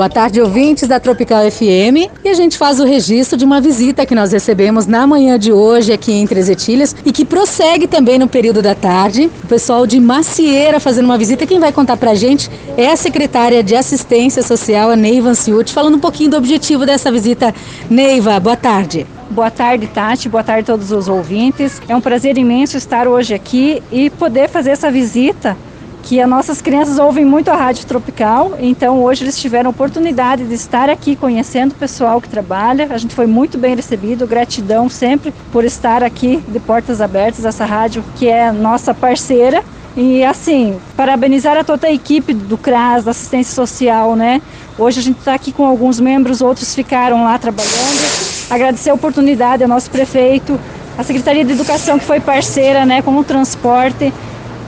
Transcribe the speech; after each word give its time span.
Boa 0.00 0.08
tarde, 0.08 0.40
ouvintes 0.40 0.88
da 0.88 0.98
Tropical 0.98 1.42
FM. 1.50 2.08
E 2.24 2.28
a 2.30 2.32
gente 2.32 2.56
faz 2.56 2.80
o 2.80 2.86
registro 2.86 3.36
de 3.36 3.44
uma 3.44 3.60
visita 3.60 4.06
que 4.06 4.14
nós 4.14 4.32
recebemos 4.32 4.86
na 4.86 5.06
manhã 5.06 5.38
de 5.38 5.52
hoje 5.52 5.92
aqui 5.92 6.10
em 6.10 6.26
Três 6.26 6.48
Etilhas 6.48 6.96
e 7.04 7.12
que 7.12 7.22
prossegue 7.22 7.86
também 7.86 8.18
no 8.18 8.26
período 8.26 8.62
da 8.62 8.74
tarde. 8.74 9.30
O 9.44 9.46
pessoal 9.46 9.86
de 9.86 10.00
Macieira 10.00 10.80
fazendo 10.80 11.04
uma 11.04 11.18
visita. 11.18 11.46
Quem 11.46 11.60
vai 11.60 11.70
contar 11.70 11.98
pra 11.98 12.14
gente 12.14 12.50
é 12.78 12.90
a 12.90 12.96
secretária 12.96 13.62
de 13.62 13.76
Assistência 13.76 14.42
Social, 14.42 14.88
a 14.88 14.96
Neiva 14.96 15.28
Anciuti, 15.28 15.70
falando 15.70 15.96
um 15.96 16.00
pouquinho 16.00 16.30
do 16.30 16.38
objetivo 16.38 16.86
dessa 16.86 17.12
visita. 17.12 17.54
Neiva, 17.90 18.40
boa 18.40 18.56
tarde. 18.56 19.06
Boa 19.28 19.50
tarde, 19.50 19.86
Tati. 19.86 20.30
Boa 20.30 20.42
tarde 20.42 20.62
a 20.62 20.72
todos 20.72 20.90
os 20.92 21.08
ouvintes. 21.08 21.78
É 21.86 21.94
um 21.94 22.00
prazer 22.00 22.38
imenso 22.38 22.78
estar 22.78 23.06
hoje 23.06 23.34
aqui 23.34 23.82
e 23.92 24.08
poder 24.08 24.48
fazer 24.48 24.70
essa 24.70 24.90
visita 24.90 25.58
que 26.02 26.20
as 26.20 26.28
nossas 26.28 26.60
crianças 26.60 26.98
ouvem 26.98 27.24
muito 27.24 27.50
a 27.50 27.56
Rádio 27.56 27.86
Tropical, 27.86 28.52
então 28.58 29.02
hoje 29.02 29.24
eles 29.24 29.38
tiveram 29.38 29.70
oportunidade 29.70 30.44
de 30.44 30.54
estar 30.54 30.88
aqui 30.88 31.14
conhecendo 31.14 31.72
o 31.72 31.74
pessoal 31.74 32.20
que 32.20 32.28
trabalha. 32.28 32.88
A 32.90 32.98
gente 32.98 33.14
foi 33.14 33.26
muito 33.26 33.58
bem 33.58 33.74
recebido, 33.76 34.26
gratidão 34.26 34.88
sempre 34.88 35.32
por 35.52 35.64
estar 35.64 36.02
aqui 36.02 36.42
de 36.48 36.58
portas 36.58 37.00
abertas, 37.00 37.44
essa 37.44 37.64
rádio 37.64 38.04
que 38.16 38.28
é 38.28 38.50
nossa 38.50 38.92
parceira. 38.94 39.62
E 39.96 40.24
assim, 40.24 40.78
parabenizar 40.96 41.56
a 41.56 41.64
toda 41.64 41.88
a 41.88 41.92
equipe 41.92 42.32
do 42.32 42.56
CRAS, 42.56 43.04
da 43.04 43.10
assistência 43.10 43.54
social, 43.54 44.14
né? 44.14 44.40
Hoje 44.78 45.00
a 45.00 45.02
gente 45.02 45.18
está 45.18 45.34
aqui 45.34 45.52
com 45.52 45.66
alguns 45.66 45.98
membros, 45.98 46.40
outros 46.40 46.74
ficaram 46.74 47.24
lá 47.24 47.38
trabalhando. 47.38 48.48
Agradecer 48.48 48.90
a 48.90 48.94
oportunidade 48.94 49.62
ao 49.62 49.68
nosso 49.68 49.90
prefeito, 49.90 50.58
a 50.96 51.02
Secretaria 51.02 51.44
de 51.44 51.52
Educação 51.52 51.98
que 51.98 52.04
foi 52.04 52.20
parceira, 52.20 52.86
né, 52.86 53.02
com 53.02 53.16
o 53.16 53.24
transporte 53.24 54.12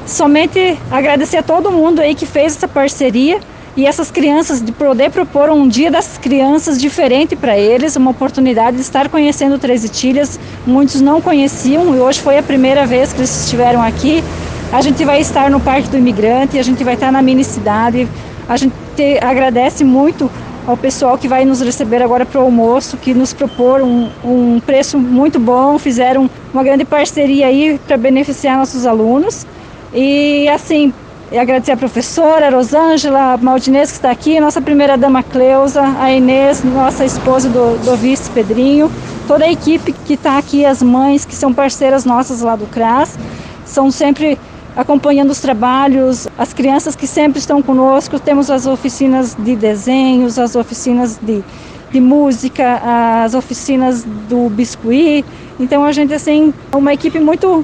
somente 0.06 0.78
agradecer 0.90 1.38
a 1.38 1.42
todo 1.42 1.70
mundo 1.70 2.00
aí 2.00 2.14
que 2.14 2.26
fez 2.26 2.56
essa 2.56 2.68
parceria 2.68 3.40
e 3.76 3.86
essas 3.86 4.10
crianças 4.10 4.60
de 4.62 4.70
poder 4.70 5.10
propor 5.10 5.48
um 5.48 5.66
dia 5.66 5.90
das 5.90 6.18
crianças 6.18 6.80
diferente 6.80 7.34
para 7.34 7.56
eles, 7.56 7.96
uma 7.96 8.10
oportunidade 8.10 8.76
de 8.76 8.82
estar 8.82 9.08
conhecendo 9.08 9.58
Três 9.58 9.84
Itilhas. 9.84 10.38
Muitos 10.66 11.00
não 11.00 11.20
conheciam 11.20 11.94
e 11.94 11.98
hoje 11.98 12.20
foi 12.20 12.36
a 12.36 12.42
primeira 12.42 12.84
vez 12.84 13.12
que 13.12 13.20
eles 13.20 13.44
estiveram 13.44 13.82
aqui. 13.82 14.22
A 14.70 14.82
gente 14.82 15.04
vai 15.04 15.20
estar 15.20 15.50
no 15.50 15.60
Parque 15.60 15.88
do 15.88 15.96
Imigrante, 15.96 16.58
a 16.58 16.62
gente 16.62 16.84
vai 16.84 16.94
estar 16.94 17.10
na 17.10 17.22
mini 17.22 17.44
cidade. 17.44 18.06
A 18.48 18.56
gente 18.56 18.74
agradece 19.22 19.84
muito 19.84 20.30
ao 20.66 20.76
pessoal 20.76 21.18
que 21.18 21.26
vai 21.26 21.44
nos 21.44 21.60
receber 21.60 22.02
agora 22.02 22.24
para 22.24 22.40
o 22.40 22.44
almoço, 22.44 22.96
que 22.96 23.12
nos 23.14 23.32
propor 23.32 23.80
um, 23.80 24.08
um 24.24 24.60
preço 24.60 24.98
muito 24.98 25.38
bom, 25.38 25.78
fizeram 25.78 26.30
uma 26.52 26.62
grande 26.62 26.84
parceria 26.84 27.46
aí 27.46 27.80
para 27.86 27.96
beneficiar 27.96 28.58
nossos 28.58 28.86
alunos. 28.86 29.46
E 29.94 30.48
assim, 30.48 30.92
agradecer 31.30 31.72
a 31.72 31.76
professora, 31.76 32.48
a 32.48 32.50
Rosângela, 32.50 33.34
a 33.34 33.36
Maldinês 33.36 33.90
que 33.90 33.96
está 33.96 34.10
aqui, 34.10 34.40
nossa 34.40 34.60
primeira 34.60 34.96
dama 34.96 35.22
Cleusa, 35.22 35.82
a 35.98 36.10
Inês, 36.12 36.64
nossa 36.64 37.04
esposa 37.04 37.48
do, 37.48 37.76
do 37.84 37.94
vice 37.96 38.30
Pedrinho, 38.30 38.90
toda 39.28 39.44
a 39.44 39.52
equipe 39.52 39.92
que 39.92 40.14
está 40.14 40.38
aqui, 40.38 40.64
as 40.64 40.82
mães 40.82 41.26
que 41.26 41.34
são 41.34 41.52
parceiras 41.52 42.06
nossas 42.06 42.40
lá 42.40 42.56
do 42.56 42.66
CRAS, 42.66 43.18
são 43.66 43.90
sempre 43.90 44.38
acompanhando 44.74 45.30
os 45.30 45.40
trabalhos, 45.40 46.26
as 46.38 46.54
crianças 46.54 46.96
que 46.96 47.06
sempre 47.06 47.38
estão 47.38 47.60
conosco, 47.60 48.18
temos 48.18 48.50
as 48.50 48.66
oficinas 48.66 49.36
de 49.38 49.54
desenhos, 49.54 50.38
as 50.38 50.56
oficinas 50.56 51.18
de, 51.20 51.44
de 51.90 52.00
música, 52.00 52.80
as 53.24 53.34
oficinas 53.34 54.04
do 54.04 54.48
biscuit, 54.48 55.24
então 55.60 55.84
a 55.84 55.92
gente 55.92 56.14
assim, 56.14 56.54
é 56.72 56.76
uma 56.76 56.94
equipe 56.94 57.20
muito 57.20 57.62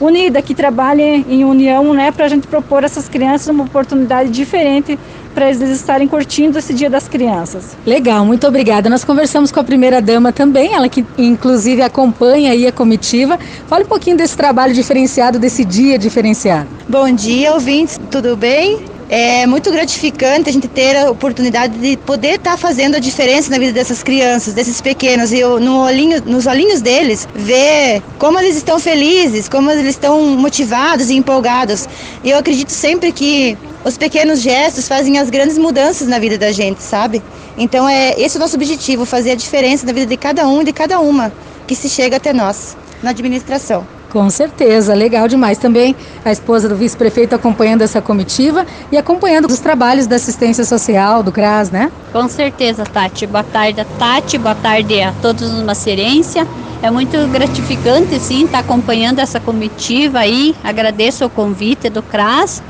unida, 0.00 0.40
que 0.40 0.54
trabalhe 0.54 1.02
em 1.28 1.44
união, 1.44 1.92
né, 1.92 2.10
para 2.10 2.24
a 2.24 2.28
gente 2.28 2.46
propor 2.46 2.82
a 2.82 2.86
essas 2.86 3.08
crianças 3.08 3.48
uma 3.48 3.64
oportunidade 3.64 4.30
diferente 4.30 4.98
para 5.34 5.48
eles 5.48 5.70
estarem 5.70 6.08
curtindo 6.08 6.58
esse 6.58 6.74
Dia 6.74 6.90
das 6.90 7.08
Crianças. 7.08 7.76
Legal, 7.86 8.24
muito 8.24 8.46
obrigada. 8.46 8.90
Nós 8.90 9.04
conversamos 9.04 9.52
com 9.52 9.60
a 9.60 9.64
primeira 9.64 10.00
dama 10.00 10.32
também, 10.32 10.74
ela 10.74 10.88
que 10.88 11.04
inclusive 11.16 11.82
acompanha 11.82 12.52
aí 12.52 12.66
a 12.66 12.72
comitiva. 12.72 13.38
Fale 13.68 13.84
um 13.84 13.88
pouquinho 13.88 14.16
desse 14.16 14.36
trabalho 14.36 14.74
diferenciado, 14.74 15.38
desse 15.38 15.64
dia 15.64 15.98
diferenciado. 15.98 16.68
Bom 16.88 17.10
dia, 17.12 17.52
ouvintes, 17.52 18.00
tudo 18.10 18.36
bem? 18.36 18.89
É 19.12 19.44
muito 19.44 19.72
gratificante 19.72 20.48
a 20.48 20.52
gente 20.52 20.68
ter 20.68 20.96
a 20.96 21.10
oportunidade 21.10 21.76
de 21.76 21.96
poder 21.96 22.36
estar 22.36 22.52
tá 22.52 22.56
fazendo 22.56 22.94
a 22.94 23.00
diferença 23.00 23.50
na 23.50 23.58
vida 23.58 23.72
dessas 23.72 24.04
crianças, 24.04 24.54
desses 24.54 24.80
pequenos, 24.80 25.32
e 25.32 25.40
eu, 25.40 25.58
no 25.58 25.82
olhinho, 25.82 26.22
nos 26.24 26.46
olhinhos 26.46 26.80
deles, 26.80 27.26
ver 27.34 28.00
como 28.20 28.38
eles 28.38 28.56
estão 28.56 28.78
felizes, 28.78 29.48
como 29.48 29.68
eles 29.68 29.96
estão 29.96 30.22
motivados 30.36 31.10
e 31.10 31.16
empolgados. 31.16 31.88
E 32.22 32.30
eu 32.30 32.38
acredito 32.38 32.70
sempre 32.70 33.10
que 33.10 33.58
os 33.84 33.98
pequenos 33.98 34.40
gestos 34.40 34.86
fazem 34.86 35.18
as 35.18 35.28
grandes 35.28 35.58
mudanças 35.58 36.06
na 36.06 36.20
vida 36.20 36.38
da 36.38 36.52
gente, 36.52 36.80
sabe? 36.80 37.20
Então 37.58 37.88
é 37.88 38.14
esse 38.16 38.36
é 38.36 38.38
o 38.38 38.40
nosso 38.40 38.54
objetivo, 38.54 39.04
fazer 39.04 39.32
a 39.32 39.34
diferença 39.34 39.84
na 39.84 39.92
vida 39.92 40.06
de 40.06 40.16
cada 40.16 40.46
um 40.46 40.62
e 40.62 40.66
de 40.66 40.72
cada 40.72 41.00
uma 41.00 41.32
que 41.66 41.74
se 41.74 41.88
chega 41.88 42.18
até 42.18 42.32
nós 42.32 42.76
na 43.02 43.10
administração. 43.10 43.84
Com 44.10 44.28
certeza, 44.28 44.92
legal 44.92 45.28
demais. 45.28 45.56
Também 45.56 45.94
a 46.24 46.32
esposa 46.32 46.68
do 46.68 46.74
vice-prefeito 46.74 47.34
acompanhando 47.34 47.82
essa 47.82 48.02
comitiva 48.02 48.66
e 48.90 48.98
acompanhando 48.98 49.46
os 49.46 49.60
trabalhos 49.60 50.06
da 50.06 50.16
assistência 50.16 50.64
social, 50.64 51.22
do 51.22 51.30
CRAS, 51.30 51.70
né? 51.70 51.92
Com 52.12 52.28
certeza, 52.28 52.84
Tati. 52.84 53.26
Boa 53.26 53.44
tarde, 53.44 53.86
Tati. 53.98 54.36
Boa 54.36 54.54
tarde 54.56 55.00
a 55.00 55.12
todos 55.22 55.50
no 55.52 55.64
Macerência. 55.64 56.46
É 56.82 56.90
muito 56.90 57.16
gratificante, 57.28 58.18
sim, 58.18 58.46
estar 58.46 58.60
acompanhando 58.60 59.20
essa 59.20 59.38
comitiva 59.38 60.18
aí. 60.20 60.56
Agradeço 60.64 61.24
o 61.24 61.30
convite 61.30 61.88
do 61.88 62.02
CRAS 62.02 62.62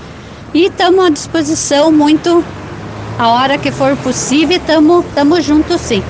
e 0.52 0.66
estamos 0.66 1.04
à 1.04 1.08
disposição 1.08 1.90
muito 1.90 2.44
a 3.18 3.28
hora 3.28 3.56
que 3.56 3.70
for 3.70 3.96
possível, 3.98 4.56
estamos 4.56 5.44
juntos 5.44 5.80
sim. 5.80 6.02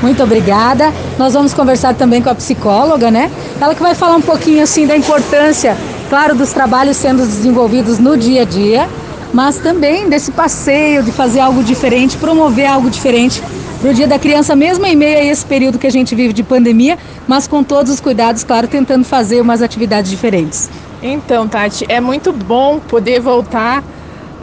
Muito 0.00 0.22
obrigada. 0.22 0.92
Nós 1.18 1.34
vamos 1.34 1.52
conversar 1.52 1.94
também 1.94 2.22
com 2.22 2.30
a 2.30 2.34
psicóloga, 2.34 3.10
né? 3.10 3.30
Ela 3.60 3.74
que 3.74 3.82
vai 3.82 3.94
falar 3.94 4.16
um 4.16 4.22
pouquinho 4.22 4.62
assim 4.62 4.86
da 4.86 4.96
importância, 4.96 5.76
claro, 6.08 6.34
dos 6.34 6.52
trabalhos 6.52 6.96
sendo 6.96 7.26
desenvolvidos 7.26 7.98
no 7.98 8.16
dia 8.16 8.42
a 8.42 8.44
dia, 8.44 8.88
mas 9.32 9.58
também 9.58 10.08
desse 10.08 10.30
passeio 10.30 11.02
de 11.02 11.10
fazer 11.10 11.40
algo 11.40 11.62
diferente, 11.62 12.16
promover 12.16 12.66
algo 12.66 12.88
diferente 12.88 13.42
para 13.80 13.90
o 13.90 13.94
Dia 13.94 14.08
da 14.08 14.18
Criança, 14.18 14.56
mesmo 14.56 14.84
em 14.86 14.96
meio 14.96 15.18
a 15.18 15.24
esse 15.24 15.44
período 15.44 15.78
que 15.78 15.86
a 15.86 15.90
gente 15.90 16.14
vive 16.14 16.32
de 16.32 16.42
pandemia, 16.42 16.98
mas 17.28 17.46
com 17.46 17.62
todos 17.62 17.92
os 17.92 18.00
cuidados, 18.00 18.42
claro, 18.42 18.66
tentando 18.66 19.04
fazer 19.04 19.40
umas 19.40 19.62
atividades 19.62 20.10
diferentes. 20.10 20.68
Então, 21.00 21.46
Tati, 21.46 21.84
é 21.88 22.00
muito 22.00 22.32
bom 22.32 22.80
poder 22.80 23.20
voltar 23.20 23.84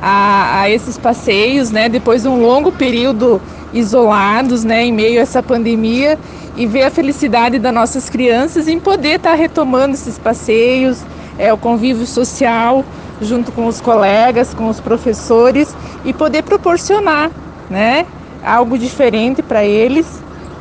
a, 0.01 0.61
a 0.61 0.69
esses 0.69 0.97
passeios, 0.97 1.69
né? 1.69 1.89
Depois 1.89 2.21
de 2.21 2.29
um 2.29 2.41
longo 2.41 2.71
período 2.71 3.41
isolados, 3.75 4.63
né, 4.63 4.85
em 4.85 4.91
meio 4.91 5.19
a 5.19 5.23
essa 5.23 5.43
pandemia 5.43 6.17
e 6.55 6.65
ver 6.65 6.83
a 6.83 6.89
felicidade 6.89 7.59
das 7.59 7.73
nossas 7.73 8.09
crianças 8.09 8.67
em 8.67 8.79
poder 8.79 9.17
estar 9.17 9.31
tá 9.31 9.35
retomando 9.35 9.93
esses 9.93 10.17
passeios, 10.17 11.03
é, 11.37 11.51
o 11.51 11.57
convívio 11.57 12.07
social 12.07 12.83
junto 13.21 13.51
com 13.51 13.67
os 13.67 13.81
colegas, 13.81 14.53
com 14.53 14.69
os 14.69 14.79
professores 14.79 15.75
e 16.03 16.13
poder 16.13 16.43
proporcionar, 16.43 17.29
né, 17.69 18.05
algo 18.43 18.77
diferente 18.77 19.41
para 19.41 19.63
eles 19.63 20.07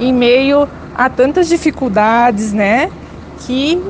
em 0.00 0.12
meio 0.12 0.68
a 0.94 1.08
tantas 1.08 1.48
dificuldades, 1.48 2.52
né, 2.52 2.90
que 3.46 3.80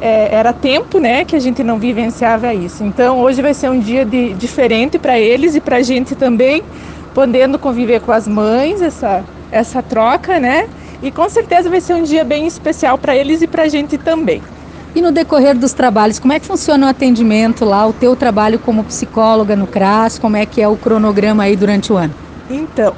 é, 0.00 0.34
era 0.34 0.52
tempo, 0.52 0.98
né, 0.98 1.24
que 1.24 1.36
a 1.36 1.38
gente 1.38 1.62
não 1.62 1.78
vivenciava 1.78 2.54
isso. 2.54 2.82
Então 2.84 3.20
hoje 3.20 3.42
vai 3.42 3.52
ser 3.52 3.70
um 3.70 3.78
dia 3.78 4.04
de, 4.04 4.32
diferente 4.34 4.98
para 4.98 5.18
eles 5.18 5.54
e 5.54 5.60
para 5.60 5.76
a 5.76 5.82
gente 5.82 6.14
também, 6.14 6.62
podendo 7.14 7.58
conviver 7.58 8.00
com 8.00 8.12
as 8.12 8.26
mães, 8.26 8.80
essa, 8.80 9.24
essa 9.50 9.82
troca, 9.82 10.38
né? 10.38 10.68
E 11.02 11.10
com 11.10 11.28
certeza 11.28 11.70
vai 11.70 11.80
ser 11.80 11.94
um 11.94 12.02
dia 12.02 12.24
bem 12.24 12.46
especial 12.46 12.98
para 12.98 13.16
eles 13.16 13.42
e 13.42 13.46
para 13.46 13.64
a 13.64 13.68
gente 13.68 13.96
também. 13.96 14.42
E 14.94 15.00
no 15.00 15.12
decorrer 15.12 15.56
dos 15.56 15.72
trabalhos, 15.72 16.18
como 16.18 16.32
é 16.32 16.40
que 16.40 16.46
funciona 16.46 16.86
o 16.86 16.90
atendimento 16.90 17.64
lá, 17.64 17.86
o 17.86 17.92
teu 17.92 18.16
trabalho 18.16 18.58
como 18.58 18.82
psicóloga 18.84 19.54
no 19.54 19.66
CRAS, 19.66 20.18
como 20.18 20.36
é 20.36 20.44
que 20.44 20.60
é 20.60 20.66
o 20.66 20.76
cronograma 20.76 21.44
aí 21.44 21.54
durante 21.54 21.92
o 21.92 21.96
ano? 21.96 22.12
Então, 22.50 22.94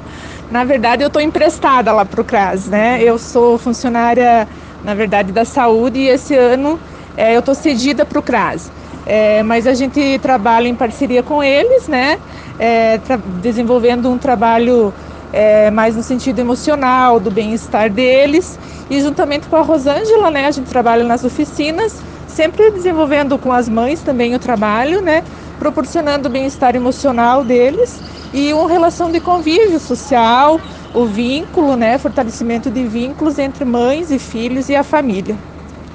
na 0.49 0.63
verdade 0.63 1.03
eu 1.03 1.07
estou 1.07 1.21
emprestada 1.21 1.91
lá 1.91 2.03
para 2.03 2.19
o 2.19 2.25
CRAS, 2.25 2.67
né? 2.67 3.01
Eu 3.01 3.19
sou 3.19 3.59
funcionária, 3.59 4.47
na 4.83 4.95
verdade, 4.95 5.31
da 5.31 5.45
saúde 5.45 5.99
e 5.99 6.07
esse 6.07 6.35
ano 6.35 6.79
é, 7.15 7.35
eu 7.35 7.39
estou 7.39 7.53
cedida 7.53 8.03
para 8.03 8.19
o 8.19 8.23
CRAS. 8.23 8.71
É, 9.05 9.43
mas 9.43 9.67
a 9.67 9.73
gente 9.73 10.17
trabalha 10.19 10.67
em 10.67 10.75
parceria 10.75 11.21
com 11.21 11.43
eles, 11.43 11.87
né? 11.87 12.17
É, 12.59 12.99
desenvolvendo 13.41 14.09
um 14.09 14.17
trabalho 14.17 14.93
é, 15.31 15.71
mais 15.71 15.95
no 15.95 16.03
sentido 16.03 16.39
emocional, 16.39 17.19
do 17.19 17.31
bem-estar 17.31 17.89
deles. 17.89 18.59
E 18.89 19.01
juntamente 19.01 19.47
com 19.47 19.55
a 19.55 19.61
Rosângela, 19.61 20.29
né, 20.29 20.45
a 20.45 20.51
gente 20.51 20.69
trabalha 20.69 21.03
nas 21.03 21.23
oficinas, 21.23 22.01
sempre 22.27 22.69
desenvolvendo 22.71 23.37
com 23.37 23.51
as 23.51 23.67
mães 23.67 24.01
também 24.01 24.35
o 24.35 24.39
trabalho, 24.39 25.01
né, 25.01 25.23
proporcionando 25.57 26.27
o 26.27 26.31
bem-estar 26.31 26.75
emocional 26.75 27.43
deles 27.43 27.99
e 28.33 28.53
uma 28.53 28.69
relação 28.69 29.11
de 29.11 29.19
convívio 29.19 29.79
social, 29.79 30.59
o 30.93 31.05
vínculo, 31.05 31.75
né, 31.75 31.97
fortalecimento 31.97 32.69
de 32.69 32.83
vínculos 32.83 33.39
entre 33.39 33.65
mães 33.65 34.11
e 34.11 34.19
filhos 34.19 34.69
e 34.69 34.75
a 34.75 34.83
família. 34.83 35.52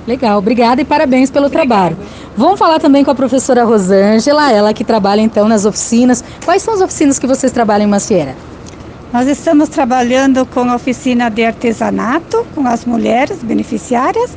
Legal, 0.09 0.39
obrigada 0.39 0.81
e 0.81 0.87
parabéns 0.87 1.31
pelo 1.31 1.51
trabalho. 1.51 1.95
Vamos 2.35 2.59
falar 2.59 2.79
também 2.79 3.05
com 3.05 3.11
a 3.11 3.15
professora 3.15 3.63
Rosângela, 3.63 4.51
ela 4.51 4.73
que 4.73 4.83
trabalha 4.83 5.21
então 5.21 5.47
nas 5.47 5.67
oficinas. 5.67 6.25
Quais 6.47 6.63
são 6.63 6.73
as 6.73 6.81
oficinas 6.81 7.19
que 7.19 7.27
vocês 7.27 7.53
trabalham 7.53 7.85
em 7.85 7.91
Macieira? 7.91 8.35
Nós 9.13 9.29
estamos 9.29 9.69
trabalhando 9.69 10.47
com 10.47 10.61
a 10.61 10.77
oficina 10.77 11.29
de 11.29 11.45
artesanato, 11.45 12.47
com 12.55 12.67
as 12.67 12.87
mulheres 12.87 13.43
beneficiárias 13.43 14.31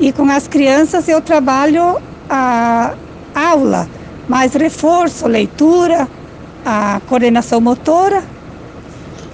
e 0.00 0.12
com 0.12 0.30
as 0.30 0.48
crianças 0.48 1.06
eu 1.08 1.20
trabalho 1.20 2.00
a 2.30 2.94
aula, 3.34 3.86
mais 4.26 4.54
reforço, 4.54 5.28
leitura, 5.28 6.08
a 6.64 7.02
coordenação 7.06 7.60
motora. 7.60 8.22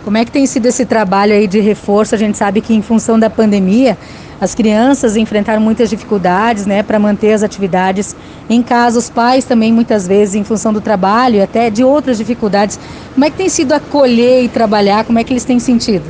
Como 0.05 0.19
é 0.19 0.25
que 0.25 0.31
tem 0.31 0.45
sido 0.45 0.67
esse 0.67 0.85
trabalho 0.85 1.33
aí 1.33 1.47
de 1.47 1.61
reforço? 1.61 2.15
A 2.15 2.19
gente 2.19 2.37
sabe 2.37 2.61
que 2.61 2.75
em 2.75 2.83
função 2.83 3.19
da 3.19 3.31
pandemia, 3.31 3.97
as 4.39 4.55
crianças 4.55 5.17
enfrentaram 5.17 5.63
muitas 5.63 5.89
dificuldades, 5.89 6.67
né, 6.67 6.83
para 6.83 6.99
manter 6.99 7.33
as 7.33 7.43
atividades 7.43 8.15
em 8.51 8.63
casa. 8.63 8.99
Os 8.99 9.09
pais 9.09 9.47
também 9.47 9.73
muitas 9.73 10.07
vezes 10.07 10.35
em 10.35 10.45
função 10.45 10.75
do 10.75 10.81
trabalho 10.83 11.37
e 11.37 11.41
até 11.41 11.71
de 11.71 11.83
outras 11.83 12.19
dificuldades. 12.19 12.79
Como 13.15 13.25
é 13.25 13.31
que 13.31 13.39
tem 13.39 13.49
sido 13.49 13.73
acolher 13.73 14.45
e 14.45 14.49
trabalhar? 14.49 15.05
Como 15.05 15.19
é 15.19 15.25
que 15.25 15.33
eles 15.33 15.45
têm 15.45 15.59
sentido? 15.59 16.05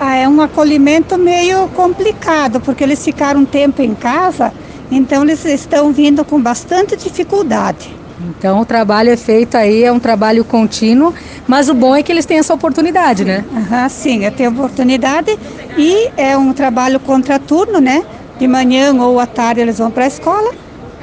Ah, 0.00 0.16
é 0.16 0.28
um 0.28 0.40
acolhimento 0.40 1.16
meio 1.16 1.68
complicado, 1.68 2.60
porque 2.60 2.82
eles 2.82 3.04
ficaram 3.04 3.40
um 3.40 3.44
tempo 3.44 3.82
em 3.82 3.94
casa, 3.94 4.52
então 4.90 5.22
eles 5.22 5.44
estão 5.44 5.92
vindo 5.92 6.24
com 6.24 6.42
bastante 6.42 6.96
dificuldade. 6.96 7.94
Então 8.20 8.60
o 8.60 8.64
trabalho 8.64 9.10
é 9.10 9.16
feito 9.16 9.56
aí, 9.56 9.84
é 9.84 9.92
um 9.92 10.00
trabalho 10.00 10.44
contínuo, 10.44 11.12
mas 11.46 11.68
o 11.68 11.74
bom 11.74 11.94
é 11.94 12.02
que 12.02 12.10
eles 12.10 12.24
têm 12.24 12.38
essa 12.38 12.54
oportunidade, 12.54 13.24
né? 13.24 13.44
Uhum, 13.52 13.88
sim, 13.88 14.24
é 14.24 14.30
ter 14.30 14.48
oportunidade 14.48 15.38
e 15.76 16.10
é 16.16 16.36
um 16.36 16.52
trabalho 16.52 16.98
contraturno, 16.98 17.78
né? 17.78 18.04
De 18.38 18.46
manhã 18.46 18.94
ou 18.94 19.20
à 19.20 19.26
tarde 19.26 19.60
eles 19.60 19.78
vão 19.78 19.90
para 19.90 20.04
a 20.04 20.08
escola 20.08 20.52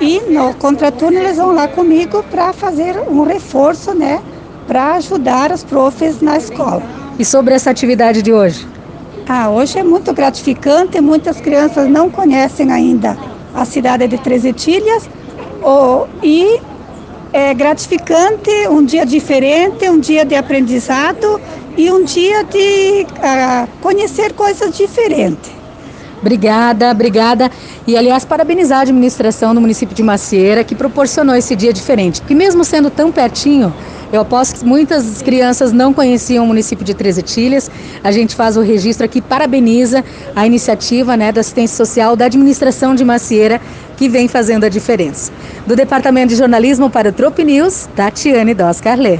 e 0.02 0.22
no 0.22 0.54
contraturno 0.56 1.18
eles 1.18 1.38
vão 1.38 1.52
lá 1.54 1.68
comigo 1.68 2.24
para 2.24 2.52
fazer 2.52 3.00
um 3.08 3.24
reforço, 3.24 3.94
né? 3.94 4.20
Para 4.66 4.96
ajudar 4.96 5.52
os 5.52 5.64
profs 5.64 6.20
na 6.22 6.38
escola. 6.38 6.82
E 7.20 7.24
sobre 7.24 7.54
essa 7.54 7.70
atividade 7.70 8.22
de 8.22 8.34
hoje? 8.34 8.68
Ah, 9.28 9.50
hoje 9.50 9.78
é 9.78 9.84
muito 9.84 10.14
gratificante, 10.14 11.00
muitas 11.00 11.40
crianças 11.40 11.88
não 11.90 12.10
conhecem 12.10 12.72
ainda 12.72 13.18
a 13.54 13.66
cidade 13.66 14.08
de 14.08 14.18
Três 14.18 14.44
Etilhas 14.44 15.08
oh, 15.62 16.08
e 16.22 16.60
é 17.34 17.54
gratificante, 17.54 18.52
um 18.70 18.86
dia 18.86 19.06
diferente, 19.06 19.90
um 19.90 20.00
dia 20.00 20.24
de 20.24 20.36
aprendizado 20.36 21.42
e 21.76 21.92
um 21.92 22.04
dia 22.04 22.44
de 22.44 23.08
uh, 23.10 23.68
conhecer 23.82 24.34
coisas 24.34 24.78
diferentes. 24.78 25.52
Obrigada, 26.22 26.92
obrigada. 26.92 27.52
E, 27.86 27.98
aliás, 27.98 28.24
parabenizar 28.24 28.80
a 28.80 28.82
administração 28.84 29.54
do 29.54 29.60
município 29.60 29.94
de 29.94 30.04
Macieira 30.04 30.64
que 30.64 30.74
proporcionou 30.74 31.36
esse 31.36 31.54
dia 31.54 31.74
diferente. 31.74 32.22
Porque, 32.22 32.36
mesmo 32.36 32.64
sendo 32.64 32.90
tão 32.90 33.12
pertinho, 33.12 33.74
eu 34.14 34.22
aposto 34.22 34.60
que 34.60 34.66
muitas 34.66 35.24
crianças 35.24 35.72
não 35.72 35.92
conheciam 35.92 36.44
o 36.46 36.48
município 36.48 36.86
de 36.86 36.94
Três 36.94 37.18
Etilhas. 37.18 37.70
A 38.04 38.12
gente 38.12 38.36
faz 38.36 38.56
o 38.56 38.62
registro 38.62 39.04
aqui, 39.04 39.20
parabeniza 39.20 40.06
a 40.36 40.46
iniciativa 40.46 41.18
né, 41.18 41.32
da 41.32 41.42
assistência 41.42 41.76
social 41.76 42.16
da 42.16 42.26
administração 42.26 42.94
de 42.94 43.04
Macieira 43.04 43.60
que 43.98 44.08
vem 44.08 44.28
fazendo 44.28 44.66
a 44.66 44.70
diferença. 44.70 45.32
Do 45.66 45.76
Departamento 45.76 46.28
de 46.28 46.36
Jornalismo 46.36 46.92
para 46.92 47.10
o 47.10 47.12
Trop 47.12 47.44
News, 47.44 47.90
Tatiane 47.96 48.54
Doscarlé. 48.54 49.20